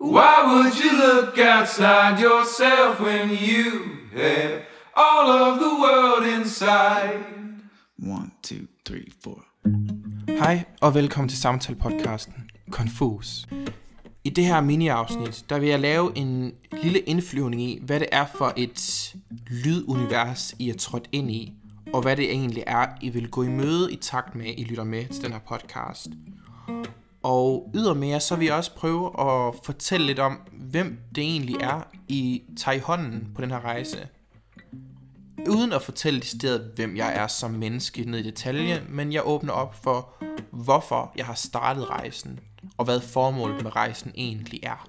Why 0.00 0.44
would 0.46 0.78
you 0.78 0.92
look 0.92 1.38
outside 1.38 2.20
yourself 2.20 3.00
when 3.00 3.30
you 3.30 3.66
have 4.12 4.62
all 4.94 5.28
of 5.28 5.58
the 5.58 5.72
world 5.82 6.40
inside? 6.40 7.24
One, 7.98 8.30
two, 8.42 8.66
three, 8.86 9.12
four. 9.24 9.44
Hej 10.28 10.64
og 10.80 10.94
velkommen 10.94 11.28
til 11.28 11.38
samtale-podcasten 11.38 12.50
Confus. 12.70 13.46
I 14.24 14.30
det 14.30 14.44
her 14.44 14.60
mini-afsnit, 14.60 15.44
der 15.48 15.58
vil 15.58 15.68
jeg 15.68 15.80
lave 15.80 16.12
en 16.16 16.52
lille 16.82 16.98
indflyvning 16.98 17.62
i, 17.62 17.78
hvad 17.82 18.00
det 18.00 18.08
er 18.12 18.26
for 18.38 18.52
et 18.56 19.14
lydunivers, 19.50 20.54
I 20.58 20.70
er 20.70 20.74
trådt 20.74 21.08
ind 21.12 21.30
i, 21.30 21.52
og 21.92 22.02
hvad 22.02 22.16
det 22.16 22.30
egentlig 22.30 22.64
er, 22.66 22.86
I 23.00 23.08
vil 23.08 23.30
gå 23.30 23.42
i 23.42 23.48
møde 23.48 23.92
i 23.92 23.96
takt 23.96 24.34
med, 24.34 24.54
I 24.56 24.64
lytter 24.64 24.84
med 24.84 25.06
til 25.06 25.24
den 25.24 25.32
her 25.32 25.40
podcast. 25.48 26.06
Og 27.22 27.70
ydermere, 27.74 28.20
så 28.20 28.36
vil 28.36 28.46
jeg 28.46 28.54
også 28.54 28.74
prøve 28.74 29.06
at 29.20 29.54
fortælle 29.64 30.06
lidt 30.06 30.18
om, 30.18 30.38
hvem 30.52 30.98
det 31.14 31.24
egentlig 31.24 31.56
er, 31.60 31.80
I 32.08 32.42
tager 32.56 32.76
i 32.76 32.80
hånden 32.80 33.28
på 33.34 33.42
den 33.42 33.50
her 33.50 33.64
rejse. 33.64 34.08
Uden 35.48 35.72
at 35.72 35.82
fortælle 35.82 36.22
stedet, 36.22 36.72
hvem 36.76 36.96
jeg 36.96 37.14
er 37.14 37.26
som 37.26 37.50
menneske 37.50 38.10
ned 38.10 38.18
i 38.18 38.22
detalje, 38.22 38.82
men 38.88 39.12
jeg 39.12 39.22
åbner 39.24 39.52
op 39.52 39.74
for, 39.82 40.14
hvorfor 40.50 41.12
jeg 41.16 41.26
har 41.26 41.34
startet 41.34 41.90
rejsen, 41.90 42.40
og 42.76 42.84
hvad 42.84 43.00
formålet 43.00 43.62
med 43.62 43.76
rejsen 43.76 44.12
egentlig 44.14 44.60
er. 44.62 44.88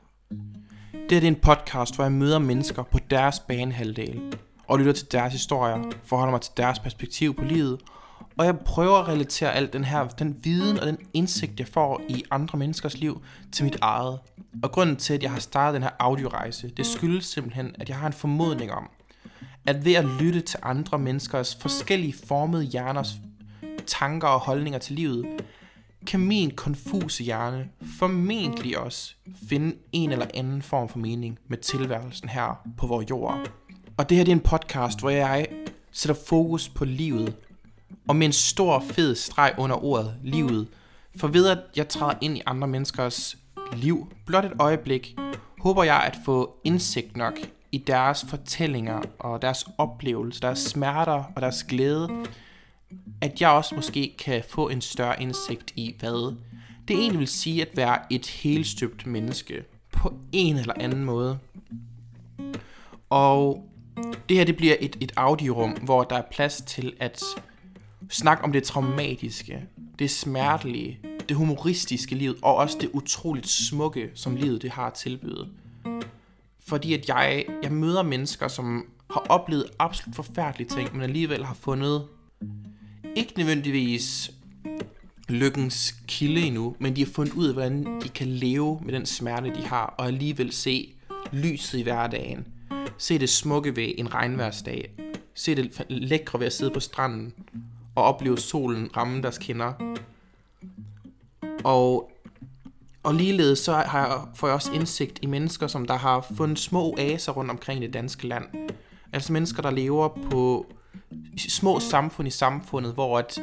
Det 1.10 1.24
er 1.24 1.28
en 1.28 1.36
podcast, 1.36 1.96
hvor 1.96 2.04
jeg 2.04 2.12
møder 2.12 2.40
mennesker 2.40 2.84
på 2.84 3.00
deres 3.10 3.40
banehalvdel, 3.40 4.22
og 4.68 4.80
lytter 4.80 4.94
til 4.94 5.12
deres 5.12 5.34
historier, 5.34 5.84
forholder 6.04 6.32
mig 6.32 6.42
til 6.42 6.54
deres 6.58 6.80
perspektiv 6.80 7.36
på 7.36 7.44
livet, 7.44 7.82
og 8.38 8.46
jeg 8.46 8.60
prøver 8.60 8.98
at 8.98 9.08
relatere 9.08 9.54
alt 9.54 9.74
den 9.74 9.84
her, 9.84 10.08
den 10.08 10.38
viden 10.44 10.80
og 10.80 10.88
den 10.88 10.98
indsigt, 11.14 11.60
jeg 11.60 11.68
får 11.68 12.02
i 12.10 12.24
andre 12.32 12.60
menneskers 12.60 12.98
liv, 12.98 13.22
til 13.52 13.66
mit 13.66 13.78
eget. 13.82 14.20
Og 14.64 14.72
grunden 14.72 14.96
til, 14.96 15.14
at 15.14 15.24
jeg 15.24 15.32
har 15.32 15.40
startet 15.40 15.74
den 15.74 15.84
her 15.84 15.92
audiorejse, 16.00 16.70
det 16.70 16.86
skyldes 16.86 17.26
simpelthen, 17.26 17.76
at 17.80 17.90
jeg 17.90 17.98
har 17.98 18.08
en 18.08 18.14
formodning 18.14 18.72
om, 18.72 18.90
at 19.68 19.86
ved 19.86 19.94
at 19.94 20.06
lytte 20.06 20.42
til 20.42 20.60
andre 20.64 21.00
menneskers 21.00 21.56
forskellige 21.62 22.16
formede 22.28 22.64
hjerners 22.64 23.16
tanker 23.88 24.28
og 24.28 24.40
holdninger 24.40 24.80
til 24.80 24.96
livet, 24.96 25.26
kan 26.08 26.20
min 26.20 26.52
konfuse 26.52 27.24
hjerne 27.24 27.68
formentlig 28.00 28.78
også 28.78 29.16
finde 29.50 29.76
en 29.92 30.12
eller 30.12 30.26
anden 30.34 30.62
form 30.62 30.90
for 30.90 31.00
mening 31.00 31.40
med 31.48 31.58
tilværelsen 31.58 32.30
her 32.30 32.68
på 32.78 32.88
vores 32.88 33.10
jord. 33.10 33.52
Og 33.98 34.10
det 34.10 34.18
her 34.18 34.24
det 34.24 34.32
er 34.32 34.36
en 34.36 34.42
podcast, 34.42 35.00
hvor 35.00 35.10
jeg 35.10 35.48
sætter 35.92 36.22
fokus 36.28 36.70
på 36.70 36.86
livet, 36.86 37.36
og 38.10 38.16
med 38.16 38.26
en 38.26 38.34
stor 38.34 38.80
fed 38.80 39.16
streg 39.16 39.54
under 39.58 39.84
ordet 39.86 40.16
livet, 40.24 40.68
for 41.16 41.28
ved 41.28 41.48
at 41.48 41.58
jeg 41.76 41.88
træder 41.88 42.18
ind 42.22 42.38
i 42.38 42.42
andre 42.46 42.68
menneskers 42.68 43.38
liv 43.74 44.14
blot 44.26 44.46
et 44.46 44.52
øjeblik, 44.60 45.16
håber 45.60 45.84
jeg 45.84 45.96
at 45.96 46.18
få 46.26 46.56
indsigt 46.64 47.18
nok 47.18 47.40
i 47.72 47.78
deres 47.78 48.26
fortællinger 48.30 49.02
og 49.20 49.42
deres 49.42 49.66
oplevelser, 49.78 50.42
deres 50.42 50.60
smerter 50.60 51.24
og 51.36 51.42
deres 51.42 51.64
glæde, 51.64 52.10
at 53.22 53.42
jeg 53.42 53.50
også 53.50 53.76
måske 53.76 54.16
kan 54.20 54.44
få 54.50 54.70
en 54.70 54.82
større 54.82 55.22
indsigt 55.22 55.74
i, 55.76 55.96
hvad 56.00 56.36
det 56.88 56.96
egentlig 56.96 57.20
vil 57.20 57.28
sige 57.28 57.62
at 57.62 57.78
være 57.78 58.00
et 58.10 58.28
helstøbt 58.28 59.08
menneske 59.08 59.64
på 59.92 60.14
en 60.32 60.58
eller 60.58 60.74
anden 60.80 61.06
måde. 61.06 61.40
Og 63.10 63.70
det 64.30 64.38
her 64.38 64.44
det 64.44 64.58
bliver 64.58 64.76
et, 64.80 64.98
et 65.00 65.12
audiorum, 65.16 65.72
hvor 65.72 66.04
der 66.04 66.16
er 66.16 66.24
plads 66.32 66.64
til 66.68 66.94
at 67.00 67.24
Snak 68.10 68.40
om 68.44 68.52
det 68.52 68.64
traumatiske, 68.64 69.66
det 70.00 70.12
smertelige, 70.12 71.00
det 71.30 71.38
humoristiske 71.38 72.16
liv, 72.16 72.36
og 72.42 72.56
også 72.56 72.78
det 72.82 72.90
utroligt 72.94 73.50
smukke, 73.50 74.12
som 74.16 74.36
livet 74.36 74.62
det 74.62 74.72
har 74.72 74.88
at 74.88 74.94
tilbyde. 74.94 75.50
Fordi 76.68 76.94
at 76.94 77.10
jeg, 77.10 77.46
jeg 77.64 77.72
møder 77.72 78.04
mennesker, 78.04 78.48
som 78.48 78.86
har 79.12 79.26
oplevet 79.30 79.66
absolut 79.80 80.16
forfærdelige 80.16 80.70
ting, 80.70 80.94
men 80.94 81.02
alligevel 81.02 81.46
har 81.46 81.54
fundet 81.54 82.08
ikke 83.16 83.34
nødvendigvis 83.38 84.32
lykkens 85.30 85.96
kilde 86.08 86.42
endnu, 86.42 86.76
men 86.80 86.96
de 86.96 87.04
har 87.04 87.12
fundet 87.12 87.34
ud 87.34 87.48
af, 87.48 87.54
hvordan 87.54 88.02
de 88.04 88.10
kan 88.10 88.28
leve 88.28 88.80
med 88.86 88.94
den 88.94 89.06
smerte, 89.06 89.56
de 89.56 89.62
har, 89.62 89.96
og 89.98 90.08
alligevel 90.08 90.52
se 90.52 90.94
lyset 91.32 91.80
i 91.80 91.82
hverdagen. 91.82 92.48
Se 92.98 93.20
det 93.20 93.30
smukke 93.30 93.76
ved 93.76 93.94
en 93.98 94.14
regnværsdag. 94.14 94.92
Se 95.34 95.56
det 95.56 95.86
lækre 95.90 96.40
ved 96.40 96.46
at 96.46 96.54
sidde 96.54 96.72
på 96.72 96.80
stranden 96.80 97.34
og 98.00 98.06
opleve 98.06 98.38
solen 98.38 98.90
ramme 98.98 99.22
deres 99.22 99.38
kinder. 99.38 99.74
Og, 101.64 102.12
og 103.04 103.16
ligeledes 103.16 103.60
så 103.60 103.74
har 103.74 104.08
jeg, 104.08 104.20
får 104.36 104.48
jeg 104.48 104.56
også 104.56 104.72
indsigt 104.72 105.20
i 105.22 105.26
mennesker, 105.26 105.68
som 105.68 105.88
der 105.88 105.98
har 105.98 106.28
fundet 106.38 106.60
små 106.60 106.84
oaser 106.84 107.32
rundt 107.32 107.52
omkring 107.52 107.84
i 107.84 107.86
det 107.86 107.94
danske 107.94 108.28
land. 108.28 108.46
Altså 109.14 109.34
mennesker, 109.34 109.62
der 109.62 109.72
lever 109.72 110.08
på 110.32 110.66
små 111.38 111.80
samfund 111.80 112.28
i 112.28 112.32
samfundet, 112.32 112.94
hvor 112.94 113.18
at 113.18 113.42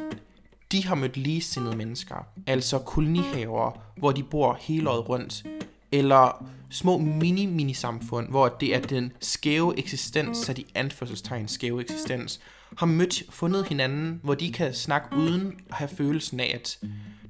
de 0.71 0.85
har 0.85 0.95
mødt 0.95 1.17
ligesindede 1.17 1.77
mennesker. 1.77 2.15
Altså 2.47 2.79
kolonihaver, 2.79 3.79
hvor 3.97 4.11
de 4.11 4.23
bor 4.23 4.57
hele 4.61 4.89
året 4.89 5.09
rundt. 5.09 5.43
Eller 5.91 6.45
små 6.69 6.97
mini-mini-samfund, 6.97 8.29
hvor 8.29 8.47
det 8.47 8.75
er 8.75 8.81
den 8.81 9.11
skæve 9.19 9.79
eksistens, 9.79 10.37
sat 10.37 10.59
i 10.59 10.65
anførselstegn 10.75 11.47
skæve 11.47 11.81
eksistens, 11.81 12.39
har 12.77 12.85
mødt, 12.85 13.23
fundet 13.29 13.67
hinanden, 13.67 14.19
hvor 14.23 14.33
de 14.33 14.51
kan 14.51 14.73
snakke 14.73 15.15
uden 15.17 15.53
at 15.69 15.75
have 15.75 15.87
følelsen 15.87 16.39
af, 16.39 16.51
at 16.55 16.79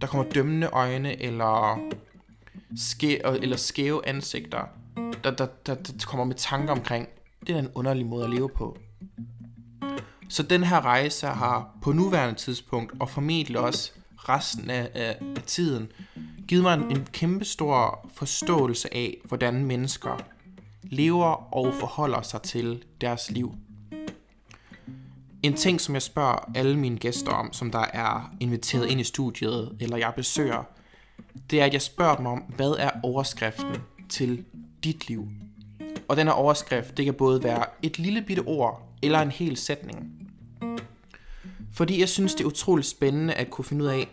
der 0.01 0.07
kommer 0.07 0.31
dømmende 0.31 0.67
øjne, 0.67 1.21
eller, 1.21 1.79
skæ, 2.77 3.17
eller 3.25 3.57
skæve 3.57 4.07
ansigter, 4.07 4.61
der, 5.23 5.31
der, 5.31 5.47
der, 5.65 5.75
der 5.75 6.05
kommer 6.05 6.25
med 6.25 6.35
tanker 6.35 6.71
omkring, 6.71 7.07
det 7.47 7.55
er 7.55 7.59
en 7.59 7.69
underlig 7.75 8.05
måde 8.05 8.23
at 8.23 8.29
leve 8.29 8.49
på. 8.49 8.77
Så 10.29 10.43
den 10.43 10.63
her 10.63 10.85
rejse 10.85 11.27
har 11.27 11.77
på 11.81 11.91
nuværende 11.91 12.39
tidspunkt, 12.39 12.93
og 12.99 13.09
formentlig 13.09 13.59
også 13.59 13.91
resten 14.15 14.69
af, 14.69 14.89
af, 14.93 15.17
af 15.35 15.43
tiden, 15.45 15.91
givet 16.47 16.63
mig 16.63 16.73
en, 16.73 16.91
en 16.91 17.07
kæmpe 17.11 17.45
stor 17.45 18.09
forståelse 18.13 18.93
af, 18.93 19.17
hvordan 19.23 19.65
mennesker 19.65 20.17
lever 20.83 21.53
og 21.53 21.73
forholder 21.73 22.21
sig 22.21 22.41
til 22.41 22.83
deres 23.01 23.31
liv. 23.31 23.55
En 25.43 25.53
ting, 25.53 25.81
som 25.81 25.93
jeg 25.93 26.01
spørger 26.01 26.51
alle 26.55 26.77
mine 26.77 26.97
gæster 26.97 27.31
om, 27.31 27.53
som 27.53 27.71
der 27.71 27.85
er 27.93 28.31
inviteret 28.39 28.89
ind 28.89 28.99
i 28.99 29.03
studiet, 29.03 29.77
eller 29.79 29.97
jeg 29.97 30.13
besøger, 30.15 30.63
det 31.49 31.61
er, 31.61 31.65
at 31.65 31.73
jeg 31.73 31.81
spørger 31.81 32.15
dem 32.15 32.25
om, 32.25 32.39
hvad 32.39 32.75
er 32.79 32.89
overskriften 33.03 33.75
til 34.09 34.45
dit 34.83 35.07
liv? 35.07 35.27
Og 36.07 36.17
den 36.17 36.27
her 36.27 36.33
overskrift, 36.33 36.97
det 36.97 37.05
kan 37.05 37.13
både 37.13 37.43
være 37.43 37.65
et 37.81 37.99
lille 37.99 38.21
bitte 38.21 38.43
ord, 38.45 38.89
eller 39.01 39.19
en 39.19 39.31
hel 39.31 39.57
sætning. 39.57 40.13
Fordi 41.73 41.99
jeg 41.99 42.09
synes, 42.09 42.35
det 42.35 42.43
er 42.43 42.47
utroligt 42.47 42.87
spændende 42.87 43.33
at 43.33 43.49
kunne 43.49 43.65
finde 43.65 43.83
ud 43.83 43.89
af, 43.89 44.07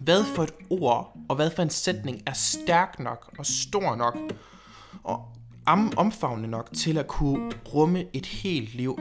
hvad 0.00 0.24
for 0.24 0.42
et 0.42 0.52
ord 0.70 1.16
og 1.28 1.36
hvad 1.36 1.50
for 1.50 1.62
en 1.62 1.70
sætning 1.70 2.22
er 2.26 2.32
stærk 2.32 2.98
nok 2.98 3.34
og 3.38 3.46
stor 3.46 3.96
nok 3.96 4.16
og 5.04 5.28
omfavnende 5.96 6.48
nok 6.48 6.72
til 6.72 6.98
at 6.98 7.06
kunne 7.06 7.52
rumme 7.74 8.06
et 8.12 8.26
helt 8.26 8.74
liv. 8.74 9.00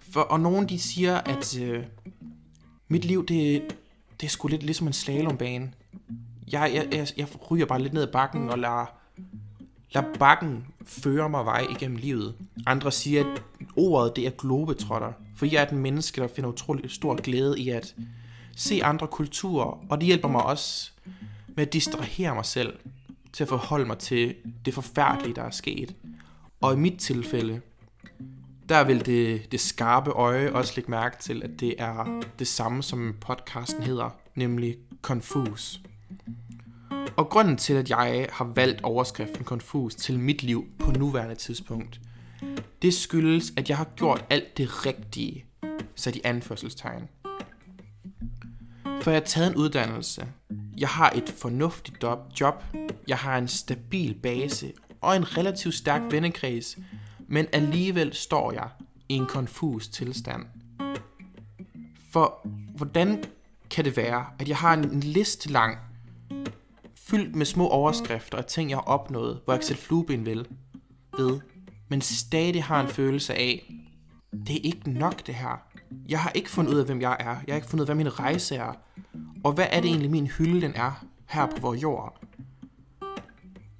For, 0.00 0.20
og 0.20 0.40
nogen 0.40 0.68
de 0.68 0.78
siger, 0.78 1.16
at 1.16 1.58
øh, 1.58 1.84
mit 2.88 3.04
liv, 3.04 3.26
det, 3.26 3.62
det 4.20 4.26
er 4.26 4.30
sgu 4.30 4.48
lidt 4.48 4.62
ligesom 4.62 4.86
en 4.86 4.92
slalombane. 4.92 5.72
Jeg, 6.52 6.70
jeg, 6.74 6.88
jeg, 6.92 7.08
jeg 7.16 7.50
ryger 7.50 7.66
bare 7.66 7.82
lidt 7.82 7.92
ned 7.92 8.02
ad 8.02 8.12
bakken 8.12 8.50
og 8.50 8.58
lader, 8.58 8.92
lader 9.90 10.06
bakken 10.18 10.66
føre 10.84 11.28
mig 11.28 11.44
vej 11.44 11.66
igennem 11.70 11.96
livet. 11.96 12.34
Andre 12.66 12.92
siger, 12.92 13.32
at 13.32 13.42
ordet 13.76 14.16
det 14.16 14.26
er 14.26 14.30
globetrotter, 14.30 15.12
for 15.36 15.46
jeg 15.46 15.62
er 15.62 15.66
et 15.66 15.72
menneske, 15.72 16.20
der 16.20 16.28
finder 16.28 16.50
utrolig 16.50 16.90
stor 16.90 17.20
glæde 17.20 17.60
i 17.60 17.68
at 17.68 17.94
se 18.56 18.84
andre 18.84 19.06
kulturer, 19.06 19.84
og 19.90 19.98
det 19.98 20.06
hjælper 20.06 20.28
mig 20.28 20.42
også 20.42 20.90
med 21.48 21.66
at 21.66 21.72
distrahere 21.72 22.34
mig 22.34 22.44
selv 22.44 22.78
til 23.32 23.44
at 23.44 23.48
forholde 23.48 23.86
mig 23.86 23.98
til 23.98 24.34
det 24.64 24.74
forfærdelige, 24.74 25.34
der 25.34 25.42
er 25.42 25.50
sket. 25.50 25.94
Og 26.60 26.72
i 26.72 26.76
mit 26.76 26.98
tilfælde, 26.98 27.60
der 28.68 28.84
vil 28.84 29.06
det, 29.06 29.52
det 29.52 29.60
skarpe 29.60 30.10
øje 30.10 30.52
også 30.52 30.72
lægge 30.76 30.90
mærke 30.90 31.16
til, 31.20 31.42
at 31.42 31.60
det 31.60 31.74
er 31.78 32.22
det 32.38 32.46
samme, 32.46 32.82
som 32.82 33.14
podcasten 33.20 33.82
hedder, 33.82 34.10
nemlig 34.34 34.76
Confus. 35.02 35.80
Og 37.16 37.28
grunden 37.28 37.56
til, 37.56 37.74
at 37.74 37.90
jeg 37.90 38.28
har 38.32 38.44
valgt 38.44 38.84
overskriften 38.84 39.44
Confus 39.44 39.94
til 39.94 40.18
mit 40.18 40.42
liv 40.42 40.66
på 40.78 40.90
nuværende 40.90 41.34
tidspunkt, 41.34 42.00
det 42.82 42.94
skyldes, 42.94 43.52
at 43.56 43.68
jeg 43.68 43.76
har 43.76 43.88
gjort 43.96 44.24
alt 44.30 44.58
det 44.58 44.86
rigtige, 44.86 45.44
sat 45.94 46.16
i 46.16 46.20
anførselstegn. 46.24 47.08
For 49.02 49.10
jeg 49.10 49.20
har 49.20 49.26
taget 49.26 49.50
en 49.50 49.56
uddannelse, 49.56 50.26
jeg 50.76 50.88
har 50.88 51.10
et 51.10 51.34
fornuftigt 51.38 52.04
job, 52.40 52.64
jeg 53.08 53.18
har 53.18 53.38
en 53.38 53.48
stabil 53.48 54.14
base 54.14 54.72
og 55.00 55.16
en 55.16 55.36
relativt 55.38 55.74
stærk 55.74 56.02
vennekreds, 56.10 56.78
men 57.28 57.46
alligevel 57.52 58.14
står 58.14 58.52
jeg 58.52 58.68
i 59.08 59.14
en 59.14 59.26
konfus 59.26 59.88
tilstand. 59.88 60.42
For 62.12 62.46
hvordan 62.76 63.24
kan 63.70 63.84
det 63.84 63.96
være, 63.96 64.26
at 64.38 64.48
jeg 64.48 64.56
har 64.56 64.74
en 64.74 65.00
liste 65.00 65.52
lang 65.52 65.78
fyldt 66.94 67.36
med 67.36 67.46
små 67.46 67.68
overskrifter 67.68 68.38
og 68.38 68.46
ting, 68.46 68.70
jeg 68.70 68.76
har 68.76 68.82
opnået, 68.82 69.40
hvor 69.44 69.52
jeg 69.54 69.60
kan 69.60 69.66
sætte 69.66 69.82
flueben 69.82 70.26
vel 70.26 70.46
ved, 71.18 71.40
men 71.88 72.00
stadig 72.00 72.64
har 72.64 72.80
en 72.80 72.88
følelse 72.88 73.34
af, 73.34 73.72
det 74.46 74.56
er 74.56 74.60
ikke 74.62 74.90
nok 74.90 75.26
det 75.26 75.34
her. 75.34 75.75
Jeg 76.08 76.20
har 76.20 76.30
ikke 76.30 76.50
fundet 76.50 76.72
ud 76.72 76.78
af, 76.78 76.84
hvem 76.86 77.00
jeg 77.00 77.16
er. 77.20 77.36
Jeg 77.46 77.52
har 77.52 77.54
ikke 77.54 77.68
fundet 77.68 77.84
ud 77.84 77.88
af, 77.88 77.94
hvad 77.94 78.04
min 78.04 78.18
rejse 78.20 78.56
er. 78.56 78.72
Og 79.44 79.52
hvad 79.52 79.66
er 79.70 79.80
det 79.80 79.88
egentlig, 79.88 80.10
min 80.10 80.26
hylde 80.26 80.60
den 80.60 80.72
er 80.74 81.04
her 81.26 81.46
på 81.46 81.60
vores 81.60 81.82
jord? 81.82 82.20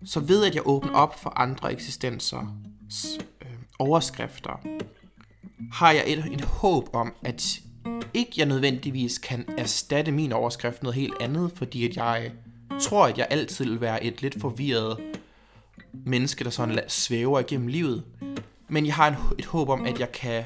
Så 0.05 0.21
ved 0.21 0.45
at 0.45 0.55
jeg 0.55 0.63
åbner 0.67 0.93
op 0.93 1.21
for 1.23 1.31
andre 1.31 1.73
eksistenser, 1.73 2.57
øh, 3.43 3.49
overskrifter, 3.79 4.61
har 5.73 5.93
jeg 5.93 6.05
et, 6.07 6.19
et 6.33 6.41
håb 6.41 6.89
om, 6.93 7.13
at 7.25 7.61
ikke 8.15 8.33
jeg 8.37 8.47
nødvendigvis 8.47 9.19
kan 9.19 9.45
erstatte 9.59 10.13
min 10.13 10.33
overskrift 10.33 10.83
noget 10.83 10.95
helt 10.95 11.15
andet, 11.21 11.53
fordi 11.55 11.89
at 11.89 11.97
jeg 11.97 12.33
tror, 12.81 13.07
at 13.07 13.19
jeg 13.19 13.27
altid 13.31 13.65
vil 13.65 13.81
være 13.81 14.05
et 14.05 14.23
lidt 14.23 14.41
forvirret 14.41 14.99
menneske, 15.93 16.45
der 16.45 16.51
sådan 16.51 16.81
svæver 16.89 17.41
igennem 17.41 17.67
livet. 17.67 18.05
Men 18.69 18.87
jeg 18.87 18.95
har 18.95 19.09
en, 19.09 19.15
et 19.39 19.47
håb 19.47 19.69
om, 19.69 19.85
at 19.85 20.01
jeg 20.01 20.13
kan 20.13 20.45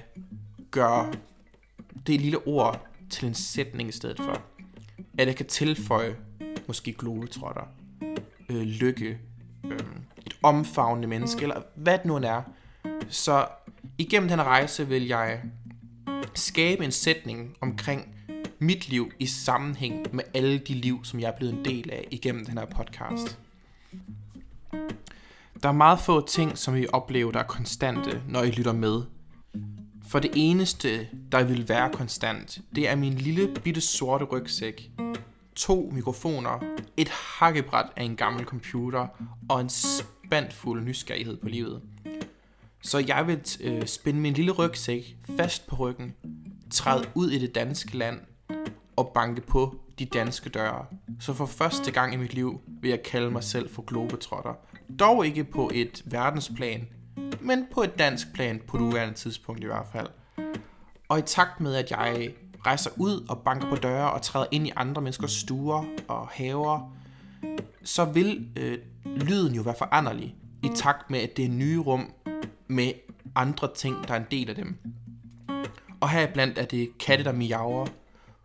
gøre 0.71 1.13
det 2.13 2.21
lille 2.21 2.47
ord 2.47 2.87
til 3.11 3.29
en 3.29 3.35
sætning 3.35 3.89
i 3.89 3.93
stedet 3.93 4.17
for. 4.17 4.43
At 5.19 5.27
jeg 5.27 5.37
kan 5.37 5.47
tilføje 5.47 6.17
måske 6.67 6.93
globetrotter, 6.93 7.63
øh, 8.49 8.63
lykke, 8.63 9.19
øh, 9.65 9.79
et 10.27 10.37
omfavnende 10.43 11.09
menneske, 11.09 11.43
eller 11.43 11.63
hvad 11.75 11.99
det 11.99 12.07
nu 12.07 12.17
end 12.17 12.25
er. 12.25 12.43
Så 13.09 13.47
igennem 13.99 14.29
den 14.29 14.43
rejse 14.43 14.89
vil 14.89 15.07
jeg 15.07 15.41
skabe 16.35 16.85
en 16.85 16.93
sætning 16.93 17.57
omkring 17.61 18.15
mit 18.59 18.89
liv 18.89 19.11
i 19.19 19.27
sammenhæng 19.27 20.15
med 20.15 20.25
alle 20.35 20.59
de 20.59 20.75
liv, 20.75 21.05
som 21.05 21.21
jeg 21.21 21.29
er 21.29 21.37
blevet 21.37 21.55
en 21.55 21.65
del 21.65 21.91
af 21.91 22.09
igennem 22.11 22.45
den 22.45 22.59
her 22.59 22.67
podcast. 22.67 23.39
Der 25.63 25.69
er 25.69 25.73
meget 25.73 26.01
få 26.01 26.27
ting, 26.27 26.59
som 26.59 26.75
vi 26.75 26.87
oplever, 26.93 27.33
der 27.33 27.39
er 27.39 27.47
konstante, 27.47 28.23
når 28.29 28.43
I 28.43 28.51
lytter 28.51 28.73
med. 28.73 29.03
For 30.11 30.19
det 30.19 30.31
eneste, 30.35 31.09
der 31.33 31.45
vil 31.45 31.69
være 31.69 31.91
konstant, 31.93 32.61
det 32.75 32.89
er 32.89 32.97
min 32.97 33.15
lille 33.15 33.55
bitte 33.65 33.81
sorte 33.81 34.25
rygsæk, 34.25 34.91
to 35.55 35.91
mikrofoner, 35.95 36.77
et 36.97 37.09
hakkebræt 37.09 37.87
af 37.97 38.05
en 38.05 38.17
gammel 38.17 38.45
computer 38.45 39.07
og 39.49 39.61
en 39.61 39.69
spandfuld 39.69 40.85
nysgerrighed 40.85 41.37
på 41.37 41.49
livet. 41.49 41.83
Så 42.83 42.99
jeg 42.99 43.27
vil 43.27 43.41
øh, 43.61 43.87
spænde 43.87 44.21
min 44.21 44.33
lille 44.33 44.53
rygsæk 44.53 45.17
fast 45.37 45.67
på 45.67 45.77
ryggen, 45.77 46.15
træde 46.71 47.05
ud 47.15 47.31
i 47.31 47.39
det 47.39 47.55
danske 47.55 47.99
land 47.99 48.21
og 48.97 49.11
banke 49.15 49.41
på 49.41 49.81
de 49.99 50.05
danske 50.05 50.51
døre. 50.51 50.87
Så 51.21 51.35
for 51.35 51.47
første 51.47 51.93
gang 51.93 52.15
i 52.15 52.17
mit 52.17 52.35
liv 52.35 52.61
vil 52.67 52.89
jeg 52.89 53.03
kalde 53.03 53.31
mig 53.31 53.45
selv 53.45 53.71
for 53.71 53.83
globetrotter. 53.83 54.55
Dog 54.99 55.27
ikke 55.27 55.45
på 55.45 55.71
et 55.75 56.03
verdensplan, 56.07 56.89
men 57.43 57.67
på 57.75 57.83
et 57.83 57.99
dansk 57.99 58.33
plan 58.35 58.61
på 58.67 58.77
det 58.77 58.85
uværende 58.85 59.15
tidspunkt 59.15 59.63
i 59.63 59.67
hvert 59.67 59.87
fald. 59.93 60.07
Og 61.09 61.19
i 61.19 61.23
takt 61.23 61.61
med, 61.61 61.75
at 61.75 61.91
jeg 61.91 62.35
rejser 62.67 62.91
ud 62.97 63.27
og 63.29 63.39
banker 63.39 63.69
på 63.69 63.77
døre 63.77 64.11
og 64.11 64.23
træder 64.23 64.47
ind 64.51 64.67
i 64.67 64.73
andre 64.77 65.03
menneskers 65.03 65.33
stuer 65.33 65.85
og 66.09 66.29
haver, 66.29 66.97
så 67.83 68.05
vil 68.05 68.49
øh, 68.57 68.79
lyden 69.05 69.55
jo 69.55 69.63
være 69.63 69.75
foranderlig 69.79 70.35
i 70.63 70.71
takt 70.75 71.11
med, 71.11 71.21
at 71.21 71.37
det 71.37 71.45
er 71.45 71.49
nye 71.49 71.79
rum 71.79 72.13
med 72.69 72.93
andre 73.35 73.69
ting, 73.75 74.09
der 74.09 74.15
er 74.15 74.19
en 74.19 74.27
del 74.31 74.49
af 74.49 74.55
dem. 74.55 74.77
Og 76.01 76.11
her 76.11 76.33
blandt 76.33 76.59
er 76.59 76.65
det 76.65 76.99
katte, 76.99 77.25
der 77.25 77.33
miaver, 77.33 77.87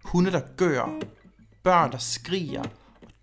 hunde, 0.03 0.31
der 0.31 0.41
gør, 0.57 0.99
børn, 1.63 1.91
der 1.91 1.97
skriger, 1.97 2.63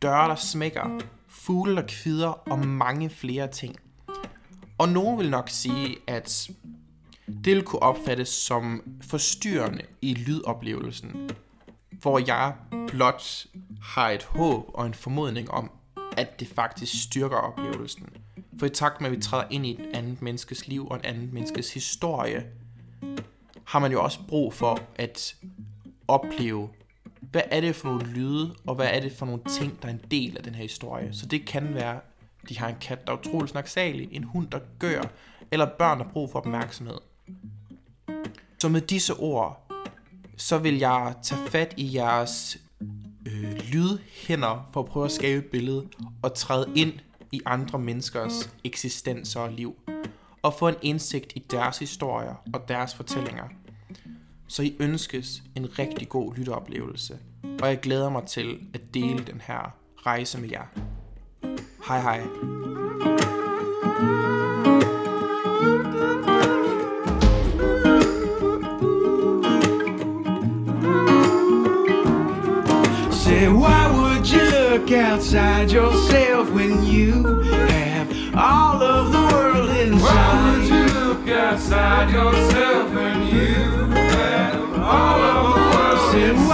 døre, 0.03 0.29
der 0.29 0.35
smækker, 0.35 1.01
fugle, 1.29 1.77
der 1.77 1.83
kvider 1.89 2.29
og 2.29 2.59
mange 2.59 3.11
flere 3.11 3.49
ting. 3.49 3.77
Og 4.79 4.89
nogen 4.89 5.19
vil 5.19 5.31
nok 5.31 5.49
sige, 5.49 5.97
at 6.07 6.51
det 7.27 7.57
vil 7.57 7.63
kunne 7.63 7.83
opfattes 7.83 8.29
som 8.29 8.83
forstyrrende 9.01 9.83
i 10.03 10.15
lydoplevelsen, 10.15 11.31
hvor 11.91 12.19
jeg 12.27 12.55
blot 12.89 13.47
har 13.83 14.11
et 14.11 14.25
håb 14.25 14.71
og 14.75 14.87
en 14.87 14.95
formodning 14.95 15.51
om, 15.51 15.71
at 16.17 16.41
det 16.41 16.49
faktisk 16.49 17.03
styrker 17.03 17.37
oplevelsen. 17.37 18.07
For 18.59 18.67
i 18.67 18.71
takt 18.71 19.01
med, 19.01 19.11
at 19.11 19.17
vi 19.17 19.23
træder 19.23 19.45
ind 19.51 19.67
i 19.67 19.71
et 19.71 19.91
andet 19.95 20.23
menneskes 20.23 20.69
liv 20.69 20.89
og 20.89 20.97
en 20.97 21.05
anden 21.05 21.35
menneskes 21.35 21.75
historie, 21.75 22.47
har 23.65 23.79
man 23.79 23.93
jo 23.93 24.03
også 24.03 24.19
brug 24.29 24.55
for 24.55 24.81
at 24.97 25.37
opleve, 26.09 26.69
hvad 27.21 27.43
er 27.51 27.61
det 27.61 27.77
for 27.77 27.89
nogle 27.89 28.07
lyde, 28.07 28.55
og 28.67 28.75
hvad 28.75 28.87
er 28.87 29.01
det 29.01 29.13
for 29.13 29.27
nogle 29.27 29.43
ting, 29.49 29.83
der 29.83 29.89
er 29.89 29.93
en 29.93 30.05
del 30.11 30.37
af 30.37 30.43
den 30.43 30.55
her 30.55 30.63
historie. 30.63 31.13
Så 31.13 31.27
det 31.27 31.47
kan 31.47 31.75
være, 31.75 32.01
de 32.49 32.59
har 32.59 32.69
en 32.69 32.77
kat, 32.81 33.07
der 33.07 33.13
er 33.13 33.17
utrolig 33.19 33.49
snaksalig, 33.49 34.09
en 34.13 34.25
hund, 34.25 34.47
der 34.51 34.59
gør, 34.79 35.03
eller 35.51 35.67
børn, 35.79 35.99
der 35.99 36.05
har 36.05 36.13
brug 36.13 36.31
for 36.31 36.39
opmærksomhed. 36.39 36.99
Så 38.59 38.69
med 38.69 38.81
disse 38.81 39.15
ord, 39.15 39.73
så 40.37 40.59
vil 40.59 40.79
jeg 40.79 41.15
tage 41.23 41.41
fat 41.49 41.75
i 41.77 41.97
jeres 41.97 42.59
øh, 43.27 43.53
lydhænder 43.53 44.71
for 44.73 44.81
at 44.81 44.87
prøve 44.87 45.05
at 45.05 45.13
skabe 45.13 45.45
et 45.45 45.51
billede 45.51 45.89
og 46.23 46.35
træde 46.35 46.73
ind 46.75 46.93
i 47.33 47.41
andre 47.47 47.79
menneskers 47.79 48.51
eksistenser 48.65 49.41
og 49.41 49.53
liv 49.53 49.77
og 50.43 50.55
få 50.55 50.69
en 50.69 50.75
indsigt 50.83 51.33
i 51.37 51.39
deres 51.51 51.79
historier 51.79 52.35
og 52.55 52.69
deres 52.69 52.95
fortællinger. 52.95 53.45
Så 54.49 54.63
I 54.63 54.77
ønskes 54.81 55.43
en 55.57 55.79
rigtig 55.79 56.09
god 56.09 56.35
lytteoplevelse, 56.35 57.19
og 57.63 57.69
jeg 57.69 57.81
glæder 57.81 58.11
mig 58.11 58.27
til 58.27 58.61
at 58.75 58.95
dele 58.95 59.19
den 59.19 59.41
her 59.41 59.77
rejse 60.07 60.41
med 60.41 60.49
jer. 60.49 60.67
Hej 61.83 62.01
hej. 62.01 62.21
Say, 73.11 73.49
why 73.49 73.91
would 73.91 74.31
you 74.31 74.43
look 74.43 74.93
outside 74.93 75.73
yourself 75.73 76.51
when 76.53 76.85
you 76.85 77.25
have 77.51 78.09
all 78.37 78.83
of 78.83 79.13
the 79.13 79.21
world 79.35 79.71
inside? 79.71 80.03
Why 80.03 80.57
would 80.57 80.69
you 80.69 80.85
look 81.01 81.29
outside 81.29 82.11
yourself 82.13 82.95
when 82.95 83.27
you 83.27 83.55
have 83.91 84.73
all 84.79 85.21
of 85.21 85.55
the 85.55 85.61
world 85.61 86.13
Say, 86.13 86.33
why 86.33 86.47
would 86.47 86.52